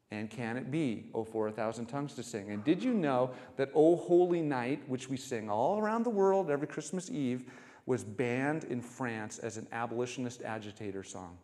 [0.09, 2.49] And can it be, O for a thousand tongues to sing?
[2.49, 6.49] And did you know that O Holy Night, which we sing all around the world
[6.49, 7.43] every Christmas Eve,
[7.85, 11.37] was banned in France as an abolitionist agitator song?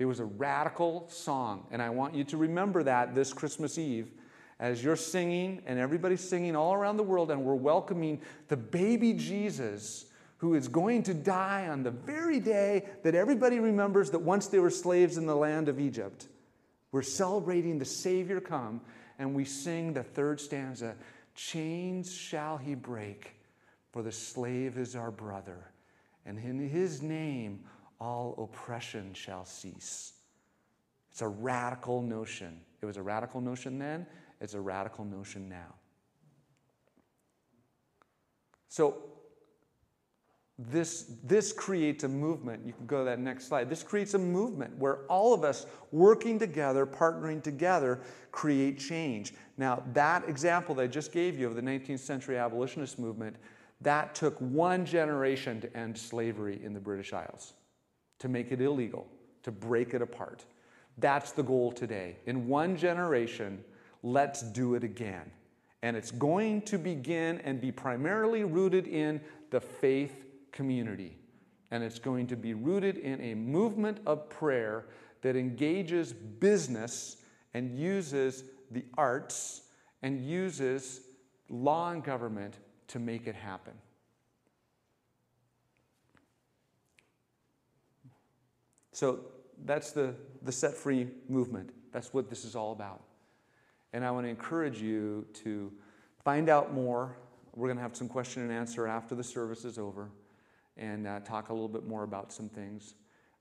[0.00, 4.10] It was a radical song, and I want you to remember that this Christmas Eve
[4.60, 9.14] as you're singing and everybody's singing all around the world, and we're welcoming the baby
[9.14, 10.04] Jesus
[10.36, 14.58] who is going to die on the very day that everybody remembers that once they
[14.58, 16.28] were slaves in the land of Egypt.
[16.92, 18.80] We're celebrating the Savior come,
[19.18, 20.94] and we sing the third stanza
[21.34, 23.36] Chains shall he break,
[23.92, 25.72] for the slave is our brother,
[26.26, 27.60] and in his name
[28.00, 30.14] all oppression shall cease.
[31.10, 32.60] It's a radical notion.
[32.82, 34.06] It was a radical notion then,
[34.40, 35.74] it's a radical notion now.
[38.68, 39.10] So,
[40.68, 42.66] this, this creates a movement.
[42.66, 43.70] You can go to that next slide.
[43.70, 49.32] This creates a movement where all of us working together, partnering together, create change.
[49.56, 53.36] Now, that example that I just gave you of the 19th century abolitionist movement,
[53.80, 57.54] that took one generation to end slavery in the British Isles,
[58.18, 59.06] to make it illegal,
[59.44, 60.44] to break it apart.
[60.98, 62.16] That's the goal today.
[62.26, 63.64] In one generation,
[64.02, 65.30] let's do it again.
[65.82, 69.20] And it's going to begin and be primarily rooted in
[69.50, 71.16] the faith community.
[71.70, 74.86] And it's going to be rooted in a movement of prayer
[75.22, 77.18] that engages business
[77.54, 79.62] and uses the arts
[80.02, 81.02] and uses
[81.48, 83.74] law and government to make it happen.
[88.92, 89.20] So
[89.64, 91.70] that's the, the set free movement.
[91.92, 93.02] That's what this is all about.
[93.92, 95.72] And I want to encourage you to
[96.24, 97.16] find out more.
[97.54, 100.10] We're going to have some question and answer after the service is over
[100.76, 102.94] and uh, talk a little bit more about some things.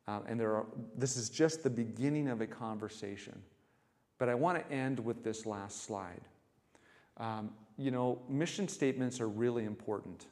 [0.07, 0.65] Uh, and there are,
[0.97, 3.39] this is just the beginning of a conversation.
[4.17, 6.21] But I want to end with this last slide.
[7.17, 10.25] Um, you know, mission statements are really important.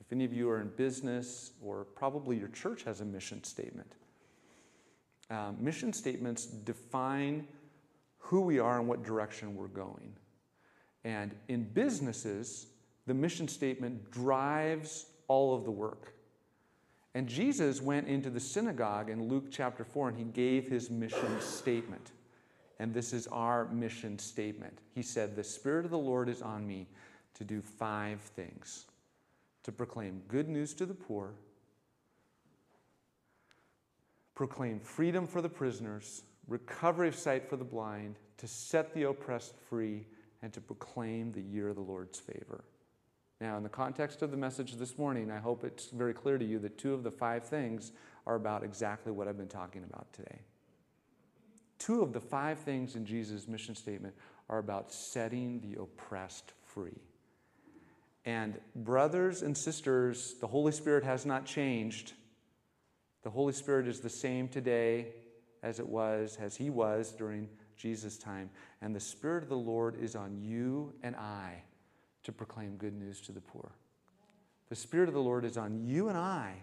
[0.00, 3.92] If any of you are in business, or probably your church has a mission statement,
[5.30, 7.46] um, mission statements define
[8.24, 10.14] who we are and what direction we're going.
[11.04, 12.66] And in businesses,
[13.06, 16.14] the mission statement drives all of the work.
[17.14, 21.40] And Jesus went into the synagogue in Luke chapter 4 and he gave his mission
[21.40, 22.12] statement.
[22.78, 24.78] And this is our mission statement.
[24.94, 26.88] He said, The Spirit of the Lord is on me
[27.34, 28.86] to do five things
[29.64, 31.32] to proclaim good news to the poor,
[34.34, 39.54] proclaim freedom for the prisoners, recovery of sight for the blind, to set the oppressed
[39.68, 40.06] free,
[40.42, 42.64] and to proclaim the year of the Lord's favor.
[43.40, 46.44] Now, in the context of the message this morning, I hope it's very clear to
[46.44, 47.92] you that two of the five things
[48.26, 50.40] are about exactly what I've been talking about today.
[51.78, 54.14] Two of the five things in Jesus' mission statement
[54.48, 57.00] are about setting the oppressed free.
[58.24, 62.12] And, brothers and sisters, the Holy Spirit has not changed.
[63.22, 65.08] The Holy Spirit is the same today
[65.64, 68.50] as it was, as He was during Jesus' time.
[68.82, 71.62] And the Spirit of the Lord is on you and I
[72.22, 73.72] to proclaim good news to the poor.
[74.68, 76.54] The Spirit of the Lord is on you and I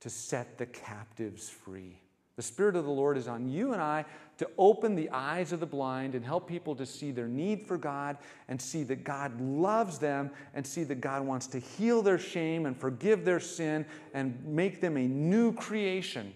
[0.00, 2.00] to set the captives free.
[2.36, 4.04] The Spirit of the Lord is on you and I
[4.36, 7.76] to open the eyes of the blind and help people to see their need for
[7.76, 12.18] God and see that God loves them and see that God wants to heal their
[12.18, 13.84] shame and forgive their sin
[14.14, 16.32] and make them a new creation.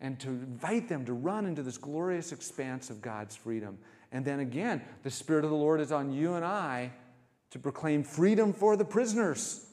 [0.00, 3.78] And to invite them to run into this glorious expanse of God's freedom.
[4.12, 6.92] And then again, the Spirit of the Lord is on you and I
[7.50, 9.66] to proclaim freedom for the prisoners.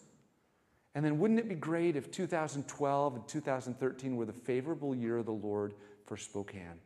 [0.93, 5.26] And then wouldn't it be great if 2012 and 2013 were the favorable year of
[5.26, 5.73] the Lord
[6.05, 6.80] for Spokane?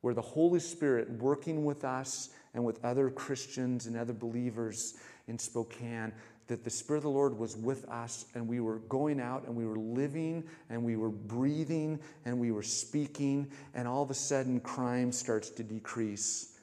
[0.00, 4.94] Where the Holy Spirit working with us and with other Christians and other believers
[5.26, 6.12] in Spokane,
[6.50, 9.56] that the Spirit of the Lord was with us and we were going out and
[9.56, 14.14] we were living and we were breathing and we were speaking, and all of a
[14.14, 16.58] sudden crime starts to decrease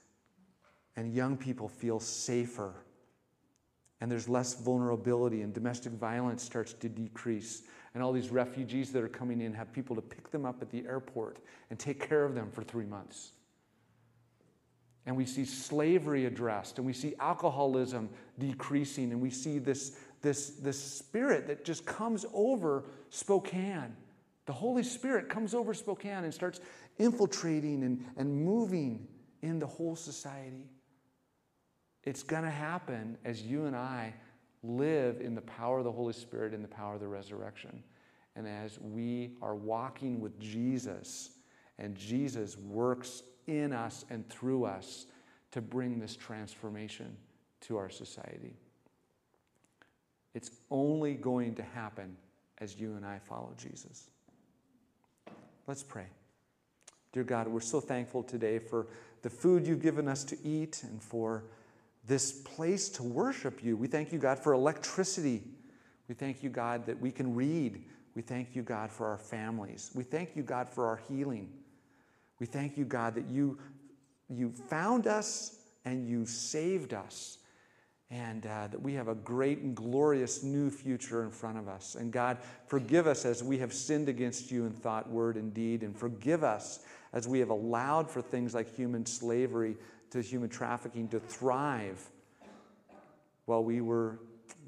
[0.95, 2.75] and young people feel safer
[3.99, 7.63] and there's less vulnerability, and domestic violence starts to decrease.
[7.93, 10.69] And all these refugees that are coming in have people to pick them up at
[10.69, 13.31] the airport and take care of them for three months.
[15.07, 20.49] And we see slavery addressed, and we see alcoholism decreasing, and we see this, this,
[20.49, 23.95] this spirit that just comes over Spokane.
[24.47, 26.59] The Holy Spirit comes over Spokane and starts
[26.99, 29.07] infiltrating and, and moving
[29.41, 30.69] in the whole society.
[32.03, 34.13] It's going to happen as you and I
[34.61, 37.81] live in the power of the Holy Spirit and the power of the resurrection.
[38.35, 41.31] And as we are walking with Jesus,
[41.79, 45.07] and Jesus works in us and through us
[45.51, 47.15] to bring this transformation
[47.61, 48.53] to our society.
[50.33, 52.15] It's only going to happen
[52.59, 54.09] as you and I follow Jesus.
[55.65, 56.05] Let's pray.
[57.11, 58.87] Dear God, we're so thankful today for
[59.21, 61.45] the food you've given us to eat and for
[62.05, 63.75] this place to worship you.
[63.75, 65.43] We thank you, God, for electricity.
[66.07, 67.83] We thank you, God, that we can read.
[68.15, 69.91] We thank you, God, for our families.
[69.93, 71.49] We thank you, God, for our healing.
[72.39, 73.57] We thank you, God, that you,
[74.29, 77.38] you found us and you saved us,
[78.09, 81.95] and uh, that we have a great and glorious new future in front of us.
[81.95, 85.83] And God, forgive us as we have sinned against you in thought, word, and deed,
[85.83, 86.79] and forgive us
[87.13, 89.75] as we have allowed for things like human slavery
[90.11, 92.05] to human trafficking to thrive
[93.45, 94.19] while we were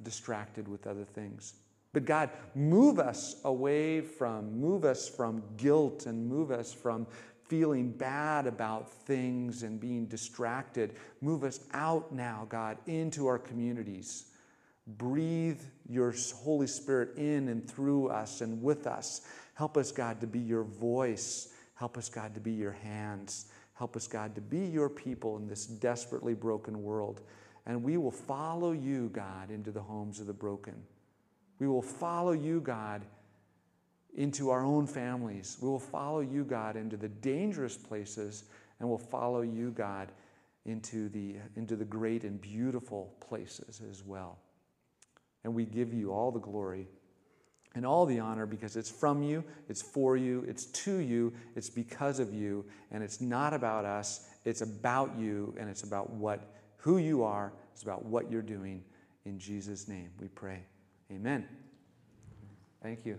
[0.03, 1.53] distracted with other things.
[1.91, 7.07] But God, move us away from, move us from guilt and move us from
[7.49, 10.95] feeling bad about things and being distracted.
[11.19, 14.27] Move us out now, God, into our communities.
[14.85, 19.21] Breathe your Holy Spirit in and through us and with us.
[19.55, 21.53] Help us, God, to be your voice.
[21.73, 23.47] Help us, God, to be your hands.
[23.73, 27.21] Help us, God, to be your people in this desperately broken world.
[27.65, 30.75] And we will follow you, God, into the homes of the broken.
[31.59, 33.05] We will follow you, God,
[34.19, 35.57] into our own families.
[35.61, 38.43] We will follow you, God, into the dangerous places,
[38.79, 40.11] and we'll follow you, God,
[40.65, 44.37] into the, into the great and beautiful places as well.
[45.45, 46.89] And we give you all the glory
[47.75, 51.69] and all the honor because it's from you, it's for you, it's to you, it's
[51.69, 56.41] because of you, and it's not about us, it's about you, and it's about what
[56.75, 58.83] who you are, it's about what you're doing.
[59.23, 60.59] In Jesus' name we pray.
[61.09, 61.47] Amen.
[62.81, 63.17] Thank you.